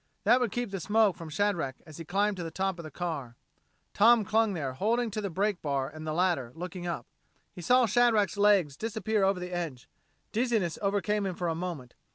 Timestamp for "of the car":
2.79-3.35